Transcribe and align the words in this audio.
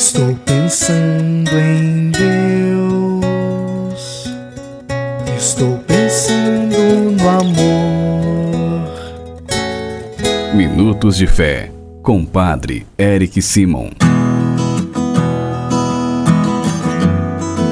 Estou 0.00 0.34
pensando 0.46 1.50
em 1.58 2.10
Deus. 2.10 2.24
Estou 5.36 5.76
pensando 5.86 6.74
no 7.20 7.28
amor. 7.28 8.88
Minutos 10.54 11.18
de 11.18 11.26
Fé, 11.26 11.70
com 12.02 12.24
Padre 12.24 12.86
Eric 12.98 13.42
Simon. 13.42 13.90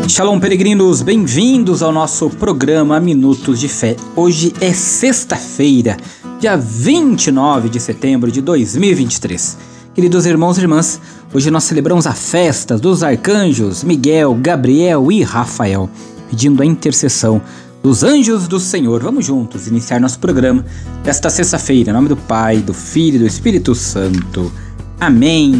Shalom, 0.07 0.39
peregrinos, 0.39 1.01
bem-vindos 1.01 1.83
ao 1.83 1.91
nosso 1.91 2.29
programa 2.29 3.01
Minutos 3.01 3.59
de 3.59 3.69
Fé. 3.69 3.97
Hoje 4.15 4.53
é 4.61 4.75
sexta-feira, 4.75 5.97
dia 6.39 6.59
29 6.59 7.71
de 7.71 7.81
setembro 7.81 8.31
de 8.31 8.43
2023. 8.43 9.78
Queridos 9.99 10.27
irmãos 10.27 10.57
e 10.57 10.61
irmãs, 10.61 11.01
hoje 11.35 11.51
nós 11.51 11.65
celebramos 11.65 12.07
a 12.07 12.13
festa 12.13 12.79
dos 12.79 13.03
arcanjos 13.03 13.83
Miguel, 13.83 14.33
Gabriel 14.41 15.11
e 15.11 15.25
Rafael, 15.25 15.91
pedindo 16.31 16.63
a 16.63 16.65
intercessão 16.65 17.43
dos 17.83 18.05
anjos 18.05 18.47
do 18.47 18.61
Senhor. 18.61 19.03
Vamos 19.03 19.27
juntos 19.27 19.67
iniciar 19.67 19.99
nosso 19.99 20.21
programa 20.21 20.65
desta 21.03 21.29
sexta-feira, 21.29 21.91
em 21.91 21.93
nome 21.93 22.09
do 22.09 22.17
Pai, 22.17 22.59
do 22.59 22.73
Filho 22.73 23.17
e 23.17 23.19
do 23.19 23.27
Espírito 23.27 23.75
Santo. 23.75 24.53
Amém. 25.01 25.53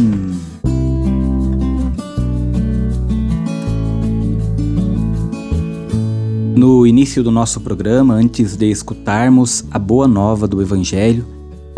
No 6.55 6.87
início 6.87 7.21
do 7.21 7.29
nosso 7.29 7.59
programa, 7.59 8.13
antes 8.13 8.55
de 8.55 8.71
escutarmos 8.71 9.65
a 9.69 9.77
boa 9.77 10.07
nova 10.07 10.47
do 10.47 10.61
Evangelho, 10.61 11.38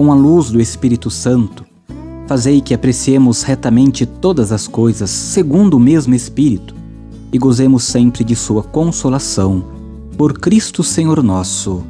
com 0.00 0.10
a 0.10 0.14
luz 0.14 0.48
do 0.48 0.58
Espírito 0.58 1.10
Santo, 1.10 1.62
fazei 2.26 2.62
que 2.62 2.72
apreciemos 2.72 3.42
retamente 3.42 4.06
todas 4.06 4.50
as 4.50 4.66
coisas 4.66 5.10
segundo 5.10 5.74
o 5.74 5.78
mesmo 5.78 6.14
Espírito 6.14 6.74
e 7.30 7.36
gozemos 7.36 7.84
sempre 7.84 8.24
de 8.24 8.34
Sua 8.34 8.62
consolação. 8.62 9.62
Por 10.16 10.38
Cristo 10.38 10.82
Senhor 10.82 11.22
nosso. 11.22 11.84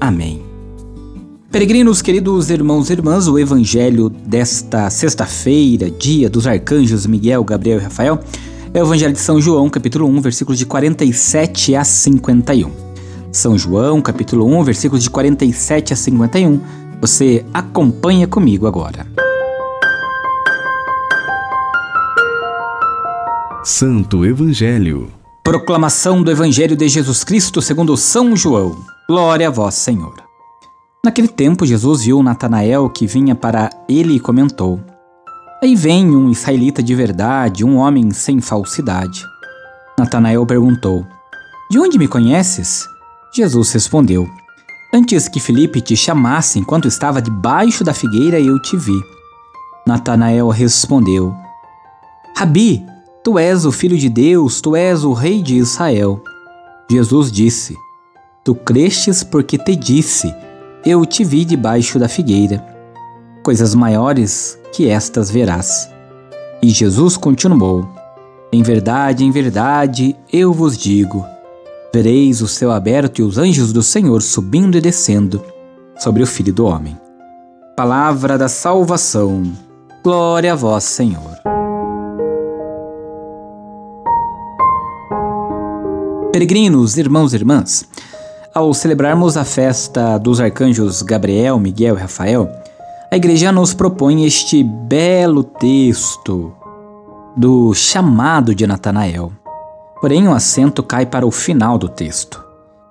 Amém. 0.00 0.44
Peregrinos, 1.50 2.00
queridos 2.00 2.50
irmãos 2.50 2.88
e 2.88 2.92
irmãs, 2.92 3.26
o 3.26 3.36
Evangelho 3.36 4.10
desta 4.10 4.88
sexta-feira, 4.88 5.90
dia 5.90 6.30
dos 6.30 6.46
arcanjos 6.46 7.04
Miguel, 7.04 7.42
Gabriel 7.42 7.80
e 7.80 7.82
Rafael, 7.82 8.20
é 8.72 8.80
o 8.80 8.86
Evangelho 8.86 9.12
de 9.12 9.18
São 9.18 9.40
João, 9.40 9.68
capítulo 9.68 10.06
1, 10.06 10.20
versículos 10.20 10.56
de 10.60 10.66
47 10.66 11.74
a 11.74 11.82
51. 11.82 12.70
São 13.32 13.58
João, 13.58 14.00
capítulo 14.00 14.46
1, 14.46 14.62
versículos 14.62 15.02
de 15.02 15.10
47 15.10 15.92
a 15.92 15.96
51. 15.96 16.85
Você 17.00 17.44
acompanha 17.52 18.26
comigo 18.26 18.66
agora. 18.66 19.06
Santo 23.62 24.24
Evangelho. 24.24 25.12
Proclamação 25.44 26.22
do 26.22 26.30
Evangelho 26.30 26.74
de 26.74 26.88
Jesus 26.88 27.22
Cristo 27.22 27.60
segundo 27.60 27.96
São 27.96 28.34
João. 28.34 28.76
Glória 29.06 29.48
a 29.48 29.50
vós, 29.50 29.74
Senhor. 29.74 30.14
Naquele 31.04 31.28
tempo, 31.28 31.66
Jesus 31.66 32.04
viu 32.04 32.22
Natanael 32.22 32.88
que 32.88 33.06
vinha 33.06 33.34
para 33.34 33.68
ele 33.86 34.14
e 34.14 34.20
comentou: 34.20 34.80
Aí 35.62 35.76
vem 35.76 36.16
um 36.16 36.30
israelita 36.30 36.82
de 36.82 36.94
verdade, 36.94 37.64
um 37.64 37.76
homem 37.76 38.10
sem 38.10 38.40
falsidade. 38.40 39.22
Natanael 39.98 40.46
perguntou: 40.46 41.06
De 41.70 41.78
onde 41.78 41.98
me 41.98 42.08
conheces? 42.08 42.88
Jesus 43.34 43.70
respondeu: 43.72 44.26
Antes 44.96 45.28
que 45.28 45.38
Felipe 45.38 45.82
te 45.82 45.94
chamasse 45.94 46.58
enquanto 46.58 46.88
estava 46.88 47.20
debaixo 47.20 47.84
da 47.84 47.92
figueira, 47.92 48.40
eu 48.40 48.58
te 48.58 48.78
vi. 48.78 48.98
Natanael 49.86 50.48
respondeu: 50.48 51.34
Rabi, 52.34 52.82
tu 53.22 53.38
és 53.38 53.66
o 53.66 53.72
filho 53.72 53.98
de 53.98 54.08
Deus, 54.08 54.62
tu 54.62 54.74
és 54.74 55.04
o 55.04 55.12
rei 55.12 55.42
de 55.42 55.54
Israel. 55.58 56.24
Jesus 56.90 57.30
disse: 57.30 57.76
Tu 58.42 58.54
crestes 58.54 59.22
porque 59.22 59.58
te 59.58 59.76
disse: 59.76 60.34
Eu 60.82 61.04
te 61.04 61.24
vi 61.24 61.44
debaixo 61.44 61.98
da 61.98 62.08
figueira. 62.08 62.64
Coisas 63.42 63.74
maiores 63.74 64.58
que 64.72 64.88
estas 64.88 65.30
verás. 65.30 65.90
E 66.62 66.70
Jesus 66.70 67.18
continuou: 67.18 67.86
Em 68.50 68.62
verdade, 68.62 69.26
em 69.26 69.30
verdade, 69.30 70.16
eu 70.32 70.54
vos 70.54 70.74
digo 70.74 71.35
vereis 71.96 72.42
o 72.42 72.46
céu 72.46 72.72
aberto 72.72 73.20
e 73.20 73.22
os 73.22 73.38
anjos 73.38 73.72
do 73.72 73.82
Senhor 73.82 74.20
subindo 74.20 74.76
e 74.76 74.82
descendo 74.82 75.42
sobre 75.96 76.22
o 76.22 76.26
Filho 76.26 76.52
do 76.52 76.66
Homem. 76.66 76.94
Palavra 77.74 78.36
da 78.36 78.48
salvação. 78.48 79.50
Glória 80.04 80.52
a 80.52 80.54
vós, 80.54 80.84
Senhor. 80.84 81.38
Peregrinos, 86.30 86.98
irmãos 86.98 87.32
e 87.32 87.36
irmãs, 87.36 87.88
ao 88.54 88.74
celebrarmos 88.74 89.38
a 89.38 89.44
festa 89.46 90.18
dos 90.18 90.38
arcanjos 90.38 91.00
Gabriel, 91.00 91.58
Miguel 91.58 91.96
e 91.96 92.00
Rafael, 92.00 92.46
a 93.10 93.16
igreja 93.16 93.50
nos 93.50 93.72
propõe 93.72 94.26
este 94.26 94.62
belo 94.62 95.42
texto 95.42 96.52
do 97.34 97.72
chamado 97.72 98.54
de 98.54 98.66
Natanael. 98.66 99.32
Porém, 100.00 100.28
o 100.28 100.32
acento 100.32 100.82
cai 100.82 101.06
para 101.06 101.26
o 101.26 101.30
final 101.30 101.78
do 101.78 101.88
texto. 101.88 102.44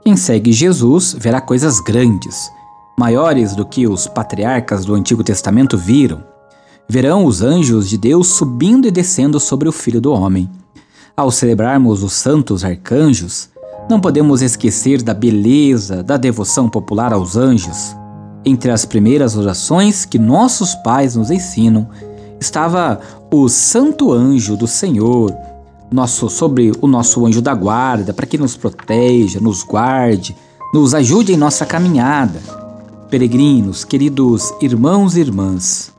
Quem 0.04 0.16
segue 0.16 0.52
Jesus 0.52 1.16
verá 1.18 1.42
coisas 1.42 1.80
grandes, 1.80 2.50
maiores 2.98 3.56
do 3.56 3.66
que 3.66 3.88
os 3.88 4.08
patriarcas 4.08 4.86
do 4.86 4.94
Antigo 4.94 5.24
Testamento 5.24 5.78
viram. 5.78 6.24
Verão 6.88 7.26
os 7.26 7.42
anjos 7.42 7.90
de 7.90 7.98
Deus 7.98 8.28
subindo 8.28 8.88
e 8.88 8.92
descendo 8.92 9.40
sobre 9.40 9.68
o 9.68 9.72
Filho 9.72 10.00
do 10.00 10.12
Homem. 10.12 10.50
Ao 11.18 11.32
celebrarmos 11.32 12.04
os 12.04 12.14
santos 12.14 12.64
arcanjos, 12.64 13.50
não 13.90 14.00
podemos 14.00 14.42
esquecer 14.42 15.02
da 15.02 15.14
beleza 15.14 16.04
da 16.04 16.18
devoção 16.18 16.68
popular 16.68 17.14
aos 17.14 17.36
anjos. 17.36 17.96
Entre 18.44 18.70
as 18.72 18.86
primeiras 18.86 19.36
orações 19.38 20.06
que 20.06 20.20
nossos 20.20 20.76
pais 20.76 21.16
nos 21.16 21.32
ensinam, 21.32 21.88
estava 22.40 23.00
o 23.32 23.48
Santo 23.50 24.12
Anjo 24.12 24.56
do 24.56 24.68
Senhor, 24.68 25.36
nosso, 25.91 26.29
sobre 26.29 26.72
o 26.81 26.88
nosso 26.88 27.25
anjo 27.25 27.41
da 27.41 27.53
guarda, 27.53 28.13
para 28.13 28.25
que 28.25 28.38
nos 28.38 28.56
proteja, 28.56 29.40
nos 29.40 29.63
guarde, 29.63 30.35
nos 30.73 30.94
ajude 30.94 31.34
em 31.34 31.38
nossa 31.38 31.66
caminhada. 31.66 32.40
Peregrinos, 33.09 33.84
queridos 33.84 34.53
irmãos 34.62 35.16
e 35.16 35.22
irmãs, 35.22 35.94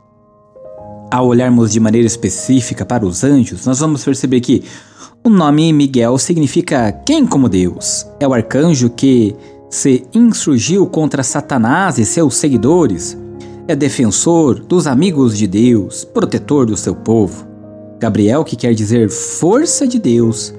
ao 1.11 1.29
olharmos 1.29 1.73
de 1.73 1.81
maneira 1.81 2.07
específica 2.07 2.85
para 2.85 3.07
os 3.07 3.23
anjos, 3.23 3.65
nós 3.65 3.79
vamos 3.79 4.05
perceber 4.05 4.41
que 4.41 4.65
o 5.25 5.31
nome 5.31 5.73
Miguel 5.73 6.19
significa 6.19 6.93
quem 6.93 7.27
como 7.27 7.49
Deus. 7.49 8.07
É 8.21 8.27
o 8.29 8.35
arcanjo 8.35 8.91
que 8.91 9.35
se 9.71 10.05
insurgiu 10.13 10.87
contra 10.87 11.23
Satanás 11.23 11.99
e 11.99 12.05
seus 12.05 12.37
seguidores. 12.37 13.17
É 13.69 13.75
defensor 13.75 14.61
dos 14.61 14.87
amigos 14.87 15.37
de 15.37 15.47
Deus, 15.47 16.05
protetor 16.05 16.67
do 16.67 16.77
seu 16.77 16.95
povo. 16.95 17.46
Gabriel, 17.99 18.45
que 18.45 18.57
quer 18.57 18.75
dizer 18.75 19.09
força 19.09 19.87
de 19.87 19.99
Deus, 19.99 20.55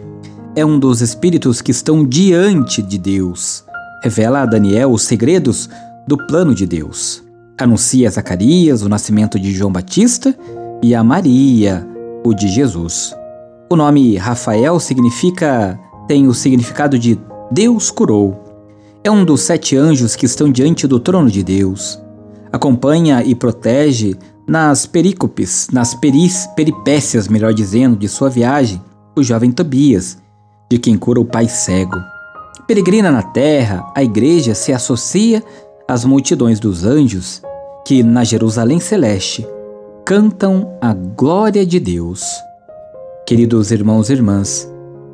é 0.55 0.65
um 0.65 0.79
dos 0.79 1.01
espíritos 1.01 1.61
que 1.61 1.71
estão 1.71 2.03
diante 2.03 2.81
de 2.81 2.97
Deus. 2.97 3.63
Revela 4.03 4.41
a 4.41 4.45
Daniel 4.45 4.91
os 4.91 5.03
segredos 5.03 5.69
do 6.07 6.17
plano 6.17 6.55
de 6.55 6.65
Deus. 6.65 7.23
Anuncia 7.59 8.07
a 8.07 8.11
Zacarias 8.11 8.81
o 8.81 8.89
nascimento 8.89 9.39
de 9.39 9.51
João 9.51 9.71
Batista 9.71 10.35
e 10.81 10.95
a 10.95 11.03
Maria 11.03 11.87
o 12.23 12.33
de 12.33 12.47
Jesus. 12.47 13.15
O 13.69 13.75
nome 13.75 14.17
Rafael 14.17 14.79
significa 14.79 15.79
tem 16.07 16.27
o 16.27 16.33
significado 16.33 16.97
de 16.97 17.19
Deus 17.51 17.91
curou. 17.91 18.43
É 19.03 19.11
um 19.11 19.23
dos 19.23 19.41
sete 19.41 19.75
anjos 19.75 20.15
que 20.15 20.25
estão 20.25 20.51
diante 20.51 20.87
do 20.87 20.99
trono 20.99 21.29
de 21.29 21.43
Deus. 21.43 22.01
Acompanha 22.51 23.23
e 23.23 23.35
protege 23.35 24.15
nas 24.47 24.85
perícopes, 24.85 25.67
nas 25.73 25.93
peris, 25.93 26.47
peripécias, 26.55 27.27
melhor 27.27 27.53
dizendo, 27.53 27.97
de 27.97 28.07
sua 28.07 28.29
viagem, 28.29 28.81
o 29.15 29.21
jovem 29.21 29.51
Tobias, 29.51 30.17
de 30.69 30.79
quem 30.79 30.97
cura 30.97 31.19
o 31.19 31.25
pai 31.25 31.49
cego. 31.49 31.97
Peregrina 32.65 33.11
na 33.11 33.21
terra, 33.21 33.85
a 33.95 34.03
igreja 34.03 34.55
se 34.55 34.71
associa 34.71 35.43
às 35.87 36.05
multidões 36.05 36.59
dos 36.59 36.85
anjos 36.85 37.41
que, 37.85 38.01
na 38.03 38.23
Jerusalém 38.23 38.79
celeste, 38.79 39.45
cantam 40.05 40.77
a 40.81 40.93
glória 40.93 41.65
de 41.65 41.79
Deus. 41.79 42.23
Queridos 43.25 43.71
irmãos 43.71 44.09
e 44.09 44.13
irmãs, 44.13 44.69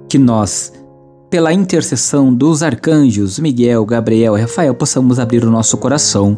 que 0.07 0.19
nós, 0.19 0.71
pela 1.29 1.51
intercessão 1.51 2.31
dos 2.33 2.61
arcanjos 2.61 3.39
Miguel, 3.39 3.83
Gabriel 3.85 4.37
e 4.37 4.41
Rafael, 4.41 4.75
possamos 4.75 5.19
abrir 5.19 5.43
o 5.43 5.49
nosso 5.49 5.77
coração. 5.77 6.37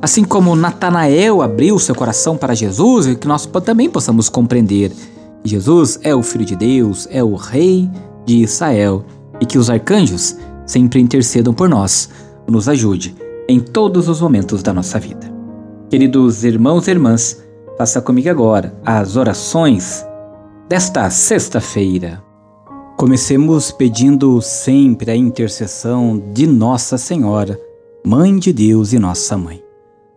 Assim 0.00 0.24
como 0.24 0.54
Natanael 0.54 1.42
abriu 1.42 1.78
seu 1.78 1.94
coração 1.94 2.36
para 2.36 2.54
Jesus, 2.54 3.14
que 3.16 3.26
nós 3.26 3.46
também 3.64 3.88
possamos 3.88 4.28
compreender 4.28 4.90
que 5.42 5.48
Jesus 5.48 5.98
é 6.02 6.14
o 6.14 6.22
Filho 6.22 6.44
de 6.44 6.56
Deus, 6.56 7.08
é 7.10 7.22
o 7.22 7.34
Rei 7.34 7.90
de 8.24 8.42
Israel, 8.42 9.04
e 9.40 9.46
que 9.46 9.58
os 9.58 9.70
arcanjos 9.70 10.36
sempre 10.66 11.00
intercedam 11.00 11.54
por 11.54 11.68
nós, 11.68 12.08
nos 12.46 12.68
ajude 12.68 13.14
em 13.48 13.60
todos 13.60 14.08
os 14.08 14.20
momentos 14.20 14.62
da 14.62 14.72
nossa 14.72 14.98
vida. 14.98 15.32
Queridos 15.88 16.44
irmãos 16.44 16.88
e 16.88 16.90
irmãs, 16.90 17.42
faça 17.78 18.00
comigo 18.00 18.28
agora 18.28 18.74
as 18.84 19.16
orações 19.16 20.04
desta 20.68 21.08
sexta-feira. 21.10 22.22
Comecemos 22.96 23.70
pedindo 23.70 24.40
sempre 24.40 25.10
a 25.10 25.16
intercessão 25.16 26.18
de 26.32 26.46
Nossa 26.46 26.98
Senhora, 26.98 27.60
Mãe 28.04 28.36
de 28.38 28.52
Deus 28.52 28.92
e 28.92 28.98
Nossa 28.98 29.36
Mãe. 29.36 29.65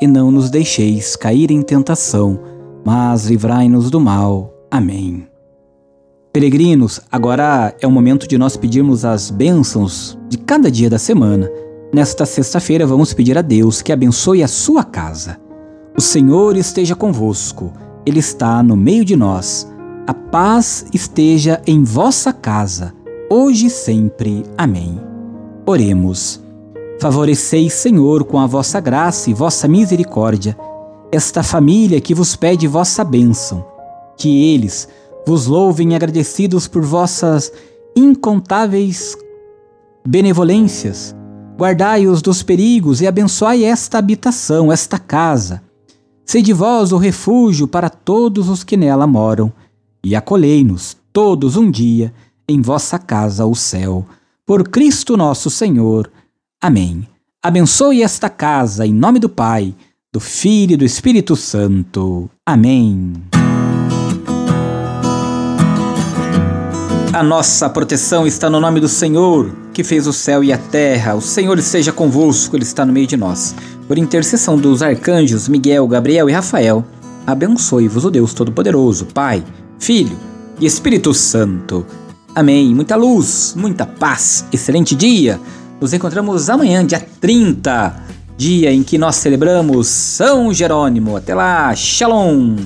E 0.00 0.06
não 0.06 0.30
nos 0.30 0.50
deixeis 0.50 1.16
cair 1.16 1.50
em 1.50 1.62
tentação, 1.62 2.38
mas 2.84 3.26
livrai-nos 3.26 3.90
do 3.90 4.00
mal. 4.00 4.52
Amém. 4.70 5.26
Peregrinos, 6.32 7.00
agora 7.12 7.74
é 7.80 7.86
o 7.86 7.92
momento 7.92 8.26
de 8.26 8.36
nós 8.36 8.56
pedirmos 8.56 9.04
as 9.04 9.30
bênçãos 9.30 10.18
de 10.28 10.36
cada 10.36 10.68
dia 10.68 10.90
da 10.90 10.98
semana. 10.98 11.48
Nesta 11.92 12.26
sexta-feira, 12.26 12.84
vamos 12.84 13.14
pedir 13.14 13.38
a 13.38 13.42
Deus 13.42 13.80
que 13.80 13.92
abençoe 13.92 14.42
a 14.42 14.48
sua 14.48 14.82
casa. 14.82 15.38
O 15.96 16.00
Senhor 16.00 16.56
esteja 16.56 16.96
convosco, 16.96 17.72
Ele 18.04 18.18
está 18.18 18.64
no 18.64 18.76
meio 18.76 19.04
de 19.04 19.14
nós. 19.14 19.72
A 20.08 20.12
paz 20.12 20.86
esteja 20.92 21.62
em 21.66 21.84
vossa 21.84 22.32
casa, 22.32 22.92
hoje 23.30 23.66
e 23.66 23.70
sempre. 23.70 24.42
Amém. 24.58 25.00
Oremos. 25.64 26.43
Favoreceis, 27.00 27.72
Senhor, 27.74 28.24
com 28.24 28.38
a 28.38 28.46
vossa 28.46 28.80
graça 28.80 29.30
e 29.30 29.34
vossa 29.34 29.68
misericórdia, 29.68 30.56
esta 31.12 31.42
família 31.42 32.00
que 32.00 32.14
vos 32.14 32.34
pede 32.36 32.66
vossa 32.66 33.04
bênção. 33.04 33.64
Que 34.16 34.54
eles, 34.54 34.88
vos 35.26 35.46
louvem 35.46 35.94
agradecidos 35.94 36.66
por 36.68 36.82
vossas 36.82 37.52
incontáveis 37.96 39.16
benevolências. 40.06 41.14
Guardai-os 41.58 42.20
dos 42.20 42.42
perigos 42.42 43.00
e 43.00 43.06
abençoai 43.06 43.64
esta 43.64 43.98
habitação, 43.98 44.72
esta 44.72 44.98
casa. 44.98 45.62
Sede 46.24 46.52
vós 46.52 46.90
o 46.90 46.96
refúgio 46.96 47.68
para 47.68 47.90
todos 47.90 48.48
os 48.48 48.64
que 48.64 48.76
nela 48.76 49.06
moram, 49.06 49.52
e 50.02 50.16
acolhei-nos 50.16 50.96
todos 51.12 51.56
um 51.56 51.70
dia 51.70 52.12
em 52.48 52.60
vossa 52.60 52.98
casa, 52.98 53.46
o 53.46 53.54
céu. 53.54 54.04
Por 54.46 54.68
Cristo 54.68 55.16
nosso 55.16 55.48
Senhor. 55.48 56.10
Amém. 56.64 57.06
Abençoe 57.44 58.02
esta 58.02 58.30
casa 58.30 58.86
em 58.86 58.94
nome 58.94 59.18
do 59.18 59.28
Pai, 59.28 59.74
do 60.10 60.18
Filho 60.18 60.72
e 60.72 60.76
do 60.78 60.84
Espírito 60.86 61.36
Santo. 61.36 62.30
Amém. 62.46 63.12
A 67.12 67.22
nossa 67.22 67.68
proteção 67.68 68.26
está 68.26 68.48
no 68.48 68.60
nome 68.60 68.80
do 68.80 68.88
Senhor, 68.88 69.54
que 69.74 69.84
fez 69.84 70.06
o 70.06 70.12
céu 70.14 70.42
e 70.42 70.54
a 70.54 70.56
terra. 70.56 71.14
O 71.14 71.20
Senhor 71.20 71.58
esteja 71.58 71.92
convosco, 71.92 72.56
Ele 72.56 72.62
está 72.62 72.86
no 72.86 72.94
meio 72.94 73.06
de 73.06 73.18
nós. 73.18 73.54
Por 73.86 73.98
intercessão 73.98 74.56
dos 74.56 74.80
arcanjos 74.80 75.48
Miguel, 75.48 75.86
Gabriel 75.86 76.30
e 76.30 76.32
Rafael, 76.32 76.82
abençoe-vos 77.26 78.06
o 78.06 78.10
Deus 78.10 78.32
Todo-Poderoso, 78.32 79.04
Pai, 79.12 79.44
Filho 79.78 80.16
e 80.58 80.64
Espírito 80.64 81.12
Santo. 81.12 81.84
Amém. 82.34 82.74
Muita 82.74 82.96
luz, 82.96 83.52
muita 83.54 83.84
paz, 83.84 84.46
excelente 84.50 84.94
dia. 84.94 85.38
Nos 85.84 85.92
encontramos 85.92 86.48
amanhã, 86.48 86.82
dia 86.82 86.98
30, 87.20 87.94
dia 88.38 88.72
em 88.72 88.82
que 88.82 88.96
nós 88.96 89.16
celebramos 89.16 89.86
São 89.86 90.50
Jerônimo. 90.50 91.14
Até 91.14 91.34
lá, 91.34 91.76
Shalom! 91.76 92.56